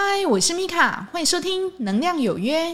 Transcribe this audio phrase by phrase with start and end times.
[0.00, 2.66] 嗨，我是米卡，欢迎收听《能量有约》。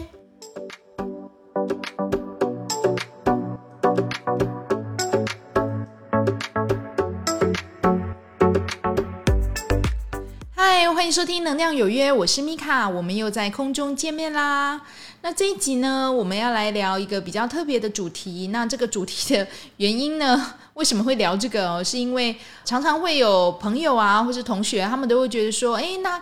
[10.55, 14.79] 嗨，欢迎收听《能量有约》，我是米卡，我们又在空中见面啦。
[15.23, 18.49] 那这一集呢，我们要来聊一个比较特别的主题。
[18.49, 19.47] 那这个主题的
[19.77, 21.83] 原因呢， 为什么会聊这个？
[21.83, 26.21] 是因为常常会有朋友啊，或是同学，他们都会觉得说，哎，那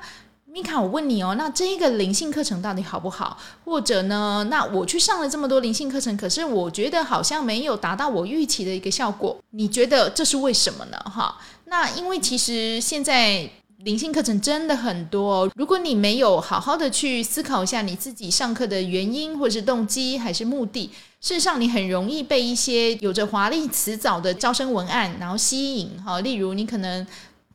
[0.54, 3.40] 米卡，我问你哦，那这一个灵性课程到底好不好？
[3.66, 9.36] 或者呢，那我去上了这么多灵性课程，可是我觉得好像没有达到我预期的一个效果。
[9.50, 10.98] 你觉得这是为什么呢？
[11.12, 11.36] 哈，
[11.66, 13.50] 那因为其实现在。
[13.80, 20.90] 灵性课程真的很多，如果你没有好好的去思考一下你自己上课的原因，或是动机，还是目的，
[21.20, 26.22] 事实上你很容易被一些有着华丽辞藻的招生文案然后吸引哈。
[26.22, 27.06] 例如你可能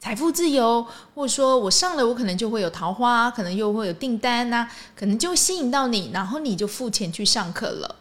[0.01, 7.97] 财富自由，或者说我上了我可能就会有桃花，可能又会有订单呐，可能就吸引到你，然后你就付钱去上课了。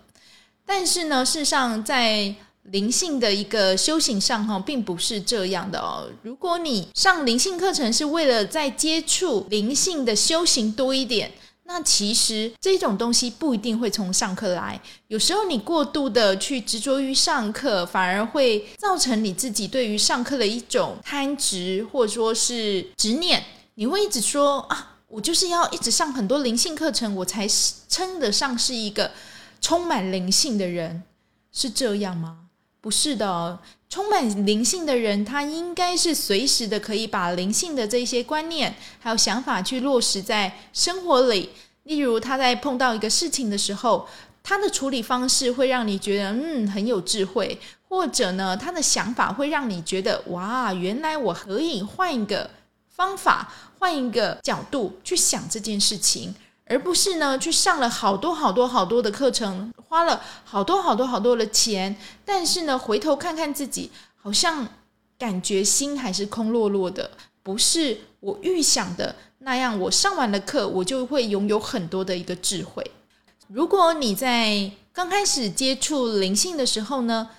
[0.65, 6.07] 但是呢，事实上在灵性的一个修行上哈，并不是这样的哦。
[6.21, 11.31] 如果你上灵性课程是为了在接触灵性的修行多一点，
[11.67, 14.79] 那其实这种东西不一定会从上课来。
[15.09, 23.43] 有时候你过度的去执着于上课，反而会造成你自己对于上课的一种贪执，或者说是执念。
[23.75, 27.45] 你会一直说啊，我就是要一直上很多灵性课程，我才
[27.89, 29.11] 称得上是一个
[29.59, 31.03] 充满灵性的人，
[31.51, 32.45] 是这样吗？
[32.79, 41.49] 不是的，充满灵性的人，他应该是随时的可以把灵性的这些观念还有想法去落实在生活里。
[41.83, 44.05] 例如，他在碰到一个事情的时候，
[44.43, 47.57] 他的处理方式会让你觉得嗯很有智慧，
[47.87, 52.49] 或者呢，他的想法会让你觉得哇，原来我可以换一个
[52.89, 56.35] 方法，换一个角度去想这件事情。
[56.69, 64.67] 而不是呢，去上了好多好多好多的课程，花了好多好多好多的钱，但是呢，回头看看自己，好像
[65.17, 67.11] 感觉心还是空落落的，
[67.41, 69.79] 不是我预想的那样。
[69.79, 72.91] 我上完了课，我就会拥有很多的一个智慧。
[73.47, 77.29] 如果你在刚开始接触灵性的时候呢，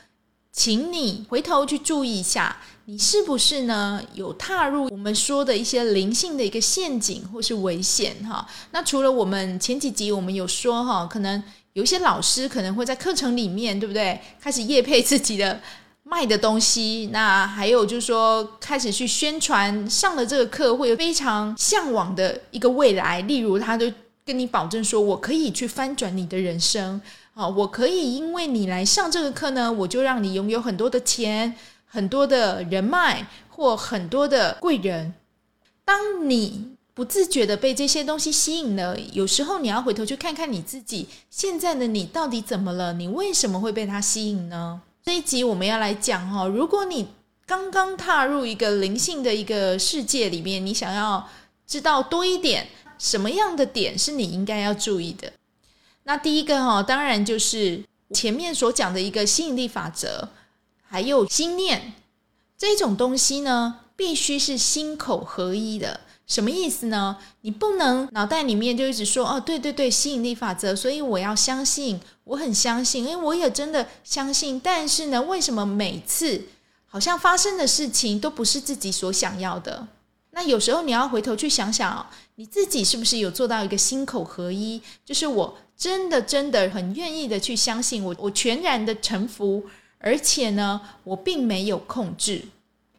[0.52, 2.56] 请你回头去注意一下。
[2.86, 4.02] 你是不是呢？
[4.14, 8.48] 有踏入我们说的一些灵性的一个陷阱或是危险哈？
[8.70, 11.42] 那除了我们前几集我们有说哈，可能
[11.74, 14.18] 有一些老师可能会在课程里面，对不对？
[14.40, 15.60] 开始业配自己的
[16.02, 23.92] 卖的东西，那还有就是说开始去宣传上了这个课会非常向往的一个未来，例如他就
[24.24, 26.98] 跟你保证说，我可以去翻转你的人生
[27.38, 31.54] 啊，我可以因为你来上这个课呢，我就让你拥有很多的钱。
[31.90, 35.14] 很多的人脉或很多的贵人，
[35.86, 42.92] 当你不自觉的被这些东西吸引了，有时候你要回头去看看你自己现在的你到底怎么了？
[42.92, 44.82] 你为什么会被它吸引呢？
[45.02, 47.08] 这一集我们要来讲哈，如果你
[47.46, 51.26] 刚刚踏入一个灵性的一个世界里面，你想要
[51.66, 52.66] 知道多一点
[52.98, 55.32] 什么样的点是你应该要注意的？
[56.08, 60.30] 那第一个哈，当然就是前面所讲的一个吸引力法则。
[60.86, 61.92] 还有心念
[62.56, 66.00] 这种东西呢，必须是心口合一的。
[66.26, 67.18] 什么意思呢？
[67.42, 74.58] 你不能脑袋里面就一直说哦，对对对，吸引力法则，所以我要相信，我很相信，因为我也真的相信。
[74.58, 76.44] 但是呢，为什么每次
[76.86, 79.86] 好像发生的事情都不是自己所想要的？
[80.30, 84.80] 那有时候你要回头去想想，你自己是不是有做到一个心口合一？
[85.04, 89.64] 就是我真的真的很愿意的去相信，我我全然的臣服。
[90.00, 92.44] 而且呢，我并没有控制。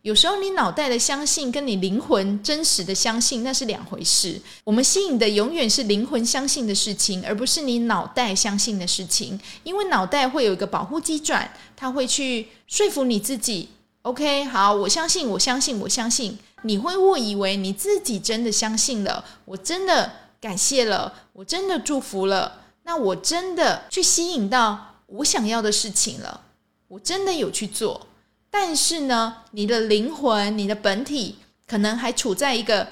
[0.02, 4.42] 有时候你脑袋的相信，跟你灵魂真实的相信，那是两回事。
[4.66, 9.40] 我们吸引的永远是灵魂相信的事情，而不是你脑袋相信的事情。
[9.64, 13.70] 因为脑袋会有一个保护机转，它会去说服你自己。
[14.02, 16.38] OK，好，我相信，我相信，我相信。
[16.64, 20.12] 你会误以为你自己真的相信了，我真的
[20.42, 22.59] 感谢了，我真的祝福了，
[22.90, 26.42] 那我真的去吸引到我想要的事情了。
[26.88, 28.08] 我真的有去做，
[28.50, 31.38] 但是呢，你的灵魂、你的本体
[31.68, 32.88] 可能还处在一个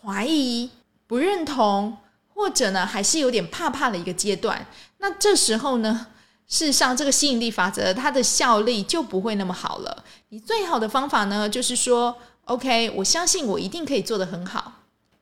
[0.00, 0.70] 怀疑、
[1.06, 1.98] 不认同，
[2.32, 4.66] 或者呢，还是有点怕怕的一个阶段。
[5.00, 6.06] 那这时候呢，
[6.48, 10.02] 事实上，这个吸引力法则它的效力就不会那么好了。
[10.30, 12.16] 你最好的方法呢，就是说
[12.46, 14.72] ，OK，我相信我一定可以做得很好。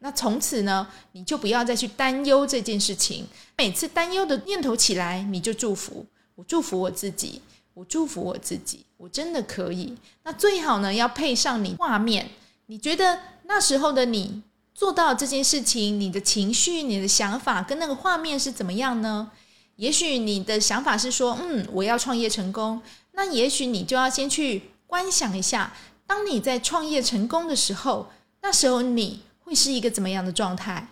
[0.00, 3.26] 那从此呢，你就不要再去担忧这件事情。
[3.56, 6.04] 每次担忧的念头起来，你就祝福
[6.34, 7.40] 我，祝福我自己。
[7.72, 9.96] 我祝福我自己，我真的可以。
[10.24, 12.28] 那最好呢，要配上你画面。
[12.66, 14.42] 你觉得那时候的你
[14.74, 19.30] 做到这件事情，你的情绪、你的想法跟那个画面是怎么样呢？
[19.76, 22.82] 也许你的想法是说，嗯，我要创业成功。
[23.12, 25.72] 那也许你就要先去观想一下，
[26.06, 28.10] 当你在创业成功的时候，
[28.42, 29.20] 那时候你
[29.50, 30.86] 会是一个怎么样的状态？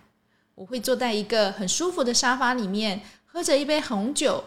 [0.53, 4.43] 我会坐在一个很舒服的沙发里面，喝着一杯红酒，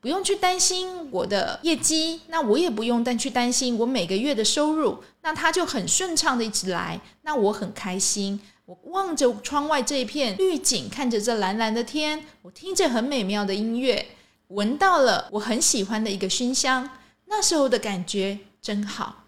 [0.00, 8.40] 不用去担心我的业绩，那我也不用再去担心我每个月的收入，那它就很顺畅的一直来，那我很开心。
[8.64, 14.06] 我望着窗外这一片绿景，看着这蓝蓝的天，我听着很美妙的音乐，
[14.46, 16.88] 闻到了我很喜欢的一个熏香，
[17.26, 19.24] 那时候的感觉真好。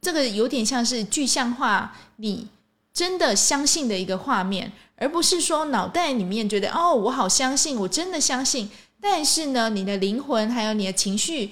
[0.00, 2.46] 这个有点像是具象化你
[2.92, 11.50] 真的相信的一个画面，而不是说脑袋里面觉得哦，我好相信，我真的相信，但是呢，你的灵魂还有你的情绪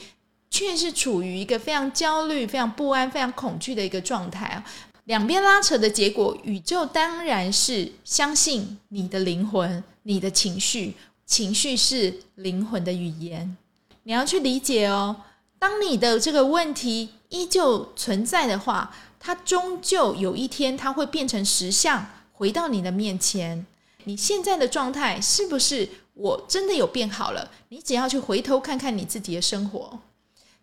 [0.50, 4.64] 却是处于一个非常焦虑、非常不安、非常恐惧的一个状态啊。
[5.04, 10.94] 两边拉扯的结果，宇宙当然是相信你的灵魂、你的情绪。
[11.26, 13.56] 情绪是灵魂的语言，
[14.02, 15.16] 你要去理解哦。
[15.60, 23.64] 当你的这个问题依旧存在的话，它终究有一天，它会变成实相，回到你的面前。
[24.02, 27.48] 你现在的状态是不是我真的有变好了？
[27.68, 30.00] 你只要去回头看看你自己的生活，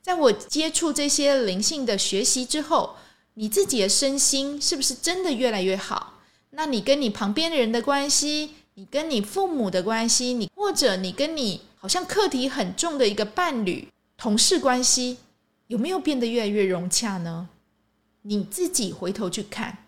[0.01, 2.97] 在我接触这些灵性的学习之后。
[3.39, 6.13] 你自己的身心是不是真的越来越好？
[6.49, 13.87] 那你跟你旁边的人的关系，你跟你父母的关系，你或者你跟你好像课题很重的一个伴侣、
[14.17, 15.17] 同事关系，
[15.67, 17.47] 有没有变得越来越融洽呢？
[18.27, 19.85] 你自己回头去看，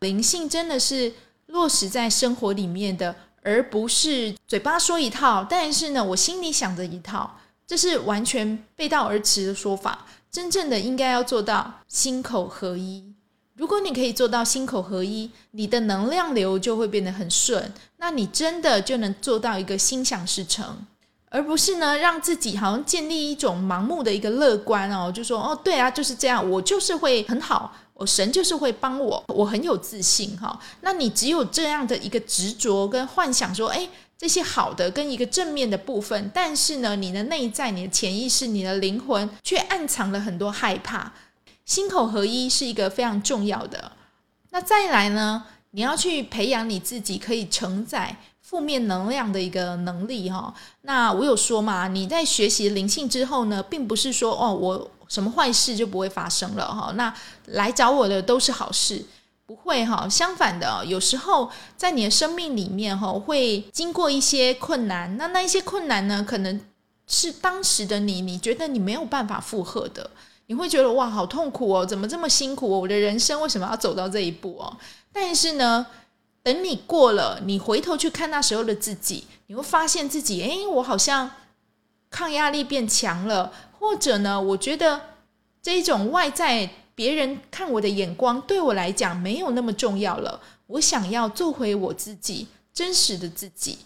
[0.00, 1.12] 灵性真的是
[1.46, 10.06] 落实在生活里面的，而不是嘴巴说一套，但是呢，我心里想着一套，这是完全背道而驰的说法。
[10.30, 13.12] 真正的应该要做到心口合一。
[13.54, 20.86] 如果你可以做到心口合一，你的能量流就会变得很顺，那你真的就能做到一个心想事成，
[21.28, 30.58] 而不是呢让自己好像建立一种盲目的一个乐观哦，就说哦对啊就是这样，我就是会很好，我神就是会帮我，我很有自信哈。
[30.80, 33.88] 那你只有这样的一个执着跟幻想，说哎。
[34.18, 41.12] 这些好的跟一个正面的部分，但是呢，你的内在、你的潜意识、你的灵魂却暗藏了很多害怕。
[41.66, 43.92] 心口合一是一个非常重要的。
[44.52, 48.16] 那再来呢，你要去培养你自己可以承载
[48.48, 50.54] 负面能量的一个能力哈。
[50.82, 56.92] 那我有说嘛，你在学习灵性之后呢，并不是说哦，我什么坏事就不会发生了哈。
[56.94, 57.12] 那
[57.46, 59.04] 来找我的都是好事。
[59.48, 65.16] 不会哈，相反的，有时候在你的生命里面哈，会经过一些困难。
[65.16, 66.60] 那那一些困难呢，可能
[67.06, 70.10] 是当时的你，你觉得你没有办法负荷的，
[70.46, 72.80] 你会觉得哇，好痛苦哦，怎么这么辛苦哦？
[72.80, 74.76] 我的人生为什么要走到这一步哦？
[75.12, 75.86] 但是呢，
[76.46, 81.28] 等你过了，你回头去看那时候的自己，你会发现自己，哎，我好像
[82.08, 85.00] 抗压力变强了，或者呢，我觉得
[85.60, 86.70] 这一种外在。
[86.96, 90.40] 别人看我的眼光对我来讲没有那么重要了。
[90.66, 93.80] 我想要做回我自己，真实的自己。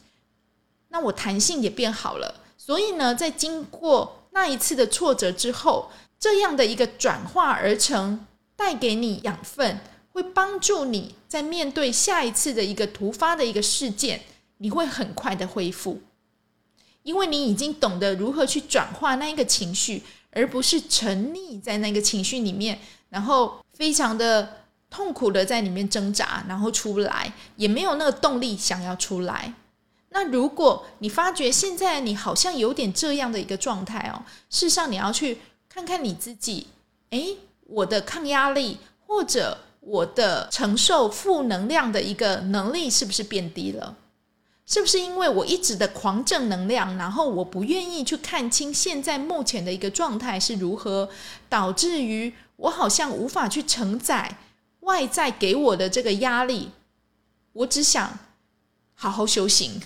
[0.90, 2.32] 那我弹性也变好了。
[2.56, 5.90] 所以呢，在经过那一次的挫折之后，
[6.20, 8.24] 这样的一个转化而成，
[8.54, 9.80] 带给你养分，
[10.12, 14.20] 会帮助你在面对下一次的一个突发的一个事件，
[14.58, 16.00] 你会很快的恢复，
[17.02, 22.78] 因为你已经懂得如何去转化那一个情绪，而不是沉溺在那个情绪里面。
[23.10, 29.52] 然后非常的痛苦的在里面挣扎，然后出不来，也没有那个动力想要出来。
[30.10, 36.68] 那如果你发觉现在你好像有点这样的一个状态哦，事实上你要去看看你自己，
[37.10, 43.96] 诶，我的抗压力或者我的承受负能量的一个能力是不是变低了？
[44.66, 51.08] 是不是因为我一直的狂正能量，然后我不愿意去看清现在目前的一个状态是如何，
[51.48, 52.32] 导致于？
[52.56, 54.36] 我好像无法去承载
[54.80, 56.68] 外在给我的这个压力，
[57.54, 58.18] 我只想
[58.92, 59.80] 好好修行。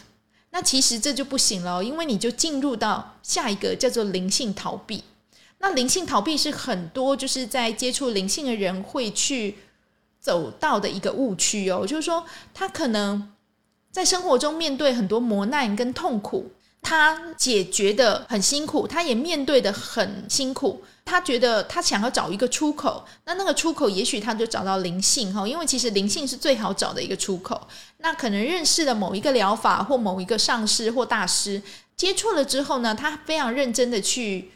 [0.50, 5.04] 那其实这就不行了，因为你就进入到下一个叫做灵性逃避。
[5.58, 9.56] 那灵性逃避是很多就是在接触灵性的人会去
[10.24, 13.30] 走到的一个误区哦，就是说他可能
[13.92, 16.50] 在生活中面对很多磨难跟痛苦，
[16.80, 20.82] 他解决的很辛苦，他也面对的很辛苦。
[21.04, 27.68] 他觉得他想要找一个出口，那那个出口也许他就找到灵性哈，因为其实灵性是最好找的一个出口。
[27.98, 31.60] 那可能认识了某一个疗法或某一个上师或大师，
[31.94, 34.52] 接触了之后呢，他非常认真的去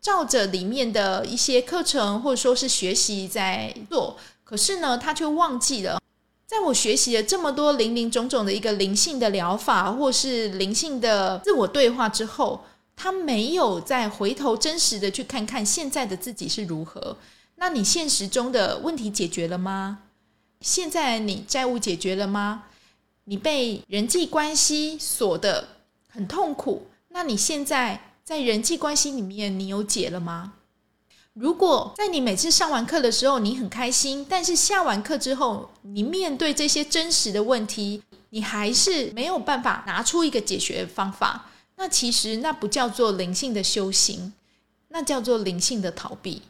[0.00, 4.16] 照着里面的一些课程或者说是学习在做，
[4.48, 6.00] 可是呢，他却忘记了
[6.46, 12.64] 在我学习了这么多零零种种的一个灵性的疗法，或是灵性的自我对话之后，
[12.96, 17.18] 他没有再回头真实的去看看现在的自己是如何。
[17.56, 19.98] 那你现实中的问题解决了吗？
[20.62, 22.64] 现在你债务解决了吗？
[23.24, 25.68] 你被人际关系锁的
[26.08, 30.54] 很痛苦，那你现在在人际关系里面，你有解了吗？
[31.38, 44.32] 如果在你每次上完课的时候，你很开心，但是下完课之后，你面对这些真实的问题，你还是没有办法拿出一个解决方法，那其实那不叫做灵性的修行，
[44.88, 46.42] 那叫做灵性的逃避。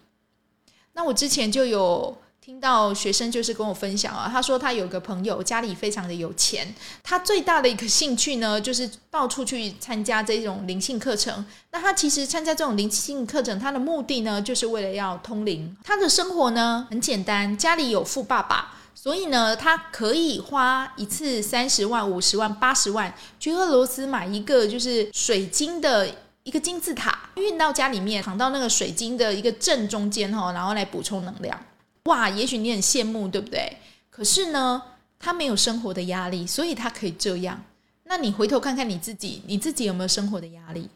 [0.94, 2.16] 那我之前就有。
[2.40, 11.44] 听到学生就是跟我分享啊，他说他有个朋友家里非常的有钱，他最大的一个兴趣呢，就是到处去参加这种灵性课程。
[11.72, 15.76] 那他其实参加这种灵性课程，他的目的呢，就是为了要通灵。
[15.84, 26.08] 他的生活呢很简单，家里有富爸爸，所以呢，他可以花一次三十万、五十万、八十万去俄罗斯买一个就是水晶的
[26.44, 31.60] 一个金字塔，运到家里面，躺到那个水晶的一个正中间哈，然后来补充能量。
[32.08, 33.78] 哇，也许你很羡慕，对不对？
[34.10, 34.82] 可是呢，
[35.18, 37.62] 他没有生活的压力，所以他可以这样。
[38.04, 40.88] 那你回头看看你自己，你自己有没有生活的压力？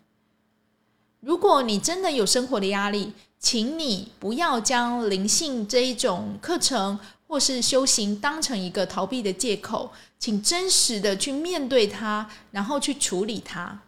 [1.20, 13.82] 如果你真的有生活的压力，请你不要将灵性这一种课程或是修行当成一个逃避的借口，请真实的去面对它，然后去处理它。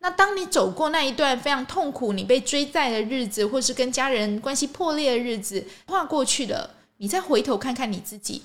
[0.00, 8.42] 那当你走过那一段非常痛苦、你被追债的日子，或是跟家人关系破裂的日子，跨过去了，你再回头看看你自己，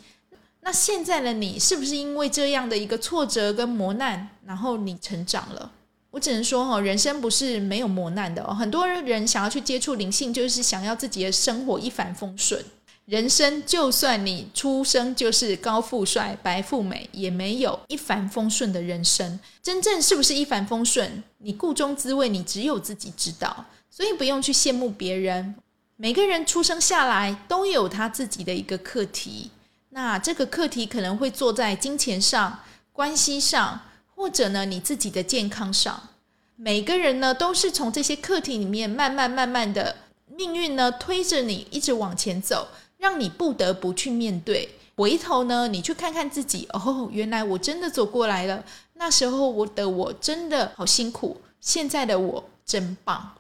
[0.62, 5.72] 那现在的你是不是因为这样的一个挫折跟磨难，然后你成长了？
[6.10, 8.54] 我只能说哈，人生不是没有磨难的哦。
[8.54, 12.64] 很多人想要去接触灵性，就是想要自己的生活一帆风顺。
[13.06, 19.38] 人生就算你出生就是高富帅、白富美，也没有一帆风顺的人生。
[19.62, 23.66] 真正是不是一帆风顺，你故中滋味，你只有自己知道。
[23.90, 25.56] 所以不用去羡慕别人。
[25.98, 29.52] 每个人出生下来都有他自己的一个课题，
[29.90, 32.60] 那这个课题可能会坐在金钱上、
[32.94, 33.82] 关系上，
[34.16, 36.10] 或者呢你自己的健康上。
[36.56, 42.70] 每个人呢都是从这些课题里面慢慢慢慢的，命运呢推着你一直往前走。
[43.04, 48.64] 让你不得不去面对，回头呢，你去看看自己，哦，原来我真的走过来了。
[48.94, 53.34] 那时候我的我真的好辛苦，现在的我真棒，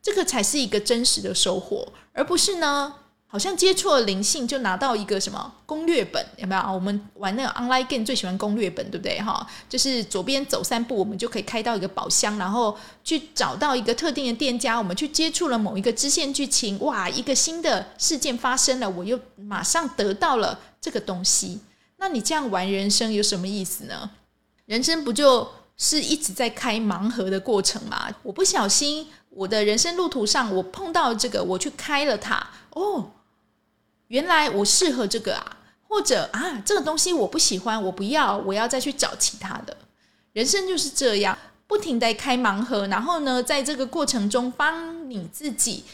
[0.00, 2.94] 这个才是一个真实的收获，而不是呢。
[3.34, 6.62] 好像接触了灵性就拿到一个什么攻略本，有没有？
[6.72, 9.20] 我们玩那个 online game 最喜欢攻略本，对不对？
[9.20, 21.60] 哈，就是左边走三步，我们就可以开到一个宝箱，然后去找到一个特定的店家，我们去接触了某一个支线剧情，哇，一个新的事件发生了，我又马上得到了这个东西。
[21.96, 24.12] 那你这样玩人生有什么意思呢？
[24.66, 28.08] 人生不就是一直在开盲盒的过程吗？
[28.22, 32.36] 我不小心，我的人生路途上，我碰到这个，我去开了它，
[32.70, 33.10] 哦。
[34.08, 35.56] 原来我适合这个啊，
[35.88, 39.76] 或者啊，这个东西我不喜欢，我不要，我要再去找其他的。
[40.32, 45.84] 人生就是这样，不停的开盲盒，然后呢，在这个过程中，帮你自己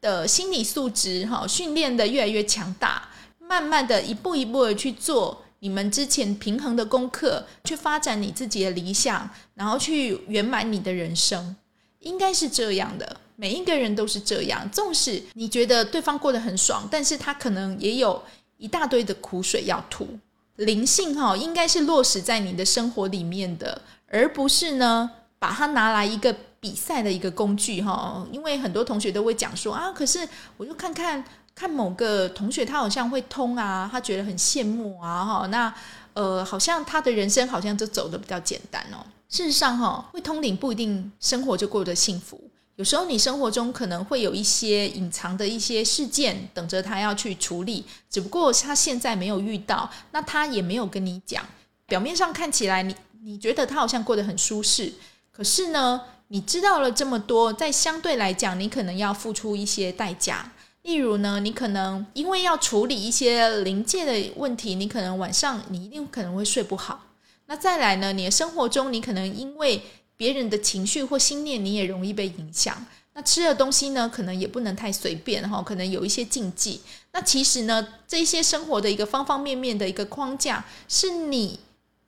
[0.00, 3.08] 的心理素质哈训练的越来越强大，
[3.38, 11.56] 慢慢的一步一步的去做你们之前平衡的功课，去发展你自己的理想，然后去圆满你的人生，
[12.00, 13.16] 应该是这样的。
[13.36, 18.22] 每一个人都是这样，纵使你觉得对方过得很爽，但是他可能也有
[18.56, 20.08] 一大堆的苦水要吐。
[20.56, 28.26] 灵性哈，应该是落实在你的生活里面的，而不是呢把它拿来一个比赛的一个工具哈。
[28.32, 30.26] 因为很多同学都会讲说啊，可是
[30.56, 31.22] 我就看看
[31.54, 35.46] 看某个同学他好像会通啊，他觉得很羡慕啊哈。
[35.48, 35.72] 那
[36.14, 39.04] 呃，好像他的人生好像就走的比较简单哦。
[39.28, 42.40] 事实上哈，会通灵不一定生活就过得幸福。
[42.76, 51.42] 有时候你生活中可能会有一些隐藏的一些事件等着他要去处理，只不过他现在没有遇到，那他也没有跟你讲。
[51.86, 54.92] 表面上看起来，你你觉得他好像过得很舒适，
[55.32, 60.52] 可是呢，你知道了这么多，在相对来讲，你可能要付出一些代价。
[60.82, 67.04] 例如呢，你可能因为要处理一些临界的问题，你可能晚上你一定可能会睡不好。
[67.46, 69.82] 那再来呢，你的生活中你可能因为
[70.16, 72.86] 别人的情绪或心念，你也容易被影响。
[73.14, 76.80] 那吃的东西呢，可能也不能太随便哈，可能有一些禁忌。
[77.12, 81.58] 那其实呢，这些生活的一个方方面面的一个框架，是你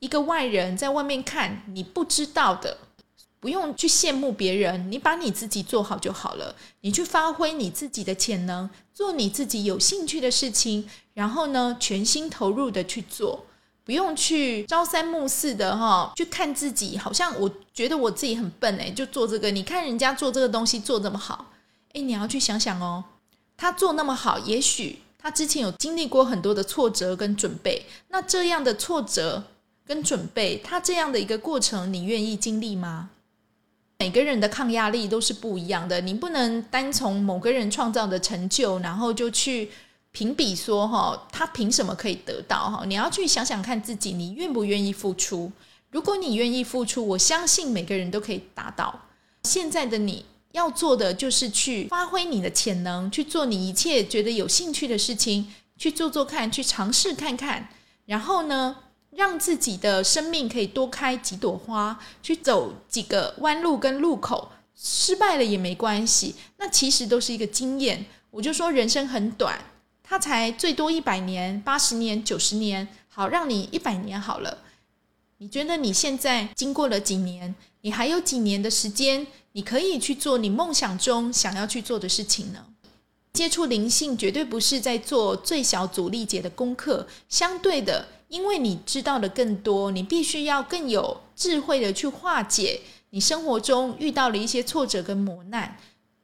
[0.00, 2.78] 一个外人在外面看你不知道的。
[3.40, 6.52] 不用去羡慕别人，你把你自己做好就好了。
[6.80, 13.46] 你去发挥你自己的潜能，做你自己有兴趣的事情，然后呢，全心投入的去做，
[13.88, 19.50] 不用去朝三暮四的哈，去看自己，好像我觉得我自己很笨诶，就做这个。
[19.50, 21.46] 你看人家做这个东西做这么好，
[21.94, 23.02] 诶，你要去想想哦，
[23.56, 29.42] 他做那么好，也许他之前有经历过很多的挫折跟准备，那这样的挫折
[29.86, 33.08] 跟准备，他这样的一个过程，你愿意经历吗？
[34.00, 39.70] 每个人的抗压力都是不一样的，你不能单从某个人创造的成就，然后就去
[40.12, 42.84] 评比说哈，他凭什么可以得到哈？
[42.86, 45.50] 你要去想想看自己，你愿不愿意付出？
[45.90, 49.00] 如果你愿意付出，我相信每个人都可以达到。
[49.44, 57.68] 现在的你要做的就是去发挥你的潜能，去做你一切觉得有兴趣的事情，去做做看，去尝试看看，
[58.06, 58.76] 然后呢？
[59.10, 68.04] 让自己的生命可以多开几朵花，去走几个弯路跟路口，失败了也没关系，那其实都是一个经验。
[68.30, 69.58] 我就说人生很短，
[70.08, 74.56] 它才最多一百年、八十年、九十年，好让你一百年好了。
[75.36, 82.64] 你觉得你现在经过了几年，你还有几年的时间，你可以去做你梦想中想要去做的事情呢？
[83.34, 88.08] 接触灵性绝对不是在做最小阻力解的功课，相对的。
[88.28, 95.78] 因为你知道的更多，你必须要更有智慧的去化解你生活中遇到了一些挫折跟磨难，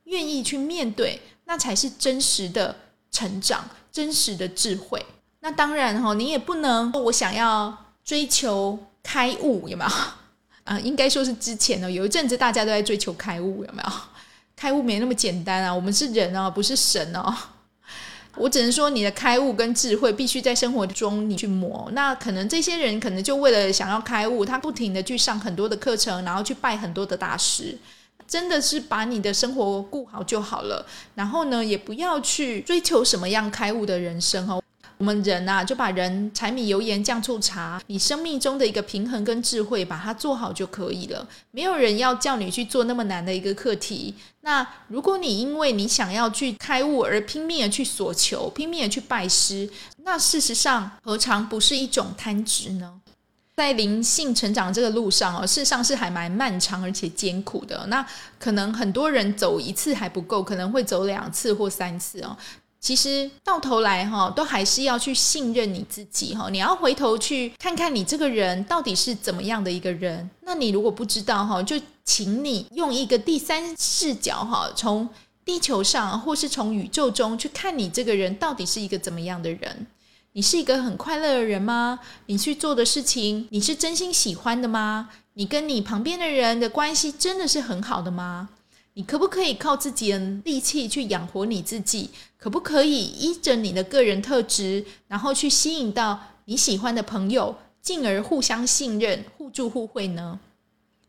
[0.05, 2.77] 愿意去面对，那才是真实的
[3.15, 5.01] 成长，真实的智慧。
[5.41, 9.91] 那当然哈，你也不能我想要追求开悟，有没有？
[10.65, 13.93] 啊，应该说是之前呢，有一阵子大家都在追求开悟，有没有？
[14.57, 17.33] 开悟没那么简单啊，我们是人哦，不是神哦。
[18.37, 21.89] 我只能说，你的开悟跟智慧必须在生活中你去磨。
[21.93, 27.79] 那可能这些人可能就为了想要开悟，他不停的去上很多的课程，然后去拜很多的大师。
[28.27, 30.85] 真的是把你的生活顾好就好了。
[31.15, 34.63] 然后呢，也不要去追求什么样开悟的人生哦。
[34.97, 41.27] 我们人呐，就把人柴米油盐酱醋茶，你生命中的一个平衡跟智慧，把它做好就可以了。
[41.51, 44.15] 没有人要叫你去做那么难的一个课题。
[44.43, 49.69] 那如果你因为你想要去开悟而拼命的去索求，拼命的去拜师，
[50.05, 53.01] 那事实上何尝不是一种贪执呢？
[53.57, 57.87] 在灵性成长这个路上哦，事实上是还蛮漫长而且艰苦的。
[57.87, 58.05] 那
[58.39, 62.37] 可能很多人走一次还不够，可能会走两次或三次哦。
[62.81, 66.51] 其实到头来哈，都还是要去信任你自己哈。
[66.51, 70.29] 你要回头去看看你这个人到底是怎么样的一个人。
[70.43, 75.09] 那你如果不知道哈，就请你用一个第三视角哈，从
[75.45, 79.87] 地球上或是从宇宙中去看你这个人到底是一个怎么样的人。
[80.37, 82.01] 你是一个很快乐的人吗？
[82.27, 85.11] 你去做的事情，你是真心喜欢的吗？
[85.35, 88.49] 你跟你旁边的人的关系真的是很好的吗？
[88.95, 92.11] 你可不可以靠自己的力气去养活你自己？
[92.37, 100.41] 可不可以依着你的个人特质，然后去吸引到你喜欢的朋友，进而互相信任、互助互惠呢？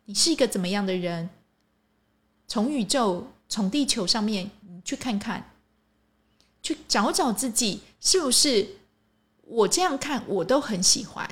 [0.05, 1.31] 你是一个怎么样的人？
[2.47, 5.51] 从宇宙、从地球上面你去看看，
[6.61, 8.67] 去找找自己是不是
[9.47, 11.27] 我这样看，我都很喜欢。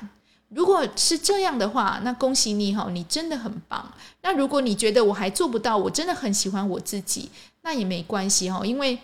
[0.50, 3.92] 如果是这样的话，那恭喜你哈，你真的很棒。
[4.22, 7.28] 那如果你觉得我还做不到，我真的很喜欢我自己，
[7.62, 8.96] 那也没关系哈，因为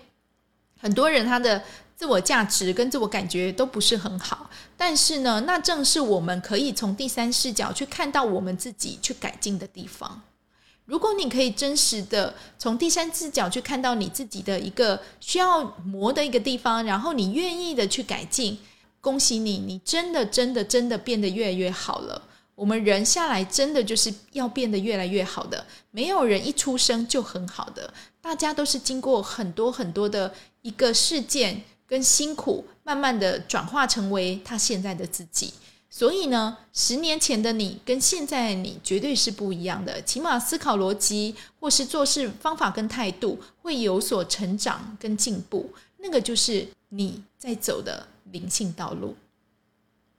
[0.79, 1.61] 很多人他的
[1.97, 4.49] 自我价值跟自我感觉都不是很好。
[4.77, 10.23] 但是呢，那正是我们可以从第三视角去看到我们自己去改进的地方。
[10.85, 18.57] 如果你可以真实的从第三视角去看到你自己的一个需要磨的一个地方，然后你愿意的去改进。
[19.01, 22.23] 恭喜你，你真的真的真的变得越来越好了。
[22.55, 35.55] 我们人下来真的就是要变得越来越好的，没有人一出生就很好的，大家都是经过很多很多的一个事件跟辛苦，慢慢的转化成为他现在的自己。
[35.89, 48.07] 所以呢，十年前的你跟现在的你绝对是不一样的，起码思考逻辑或是做事方法跟态度会有所成长跟进步，那个就是你在走的。
[48.33, 49.17] 灵性道路，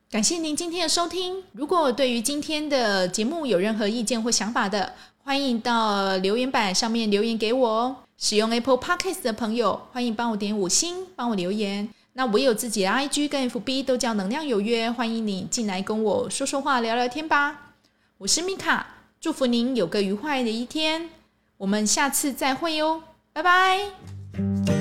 [0.09, 1.43] 感谢您今天的收听。
[1.53, 4.93] 如果对于今天的节目有任何意见或想法的，
[5.23, 7.95] 欢迎到留言板上面留言给我哦。
[8.17, 11.89] 使用 Apple Podcast 的朋友，欢迎帮我点五星，帮我留言。
[12.13, 17.73] 那我有自己的 IG 跟 FB，都叫能量有约，欢迎你进来跟我说说话、聊聊天吧。
[18.17, 18.85] 我是米卡，
[19.19, 21.09] 祝福您有个愉快的一天。
[21.57, 23.01] 我们下次再会哟，
[23.33, 24.80] 拜拜。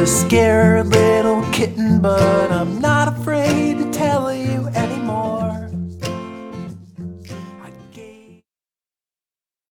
[0.00, 1.09] A scared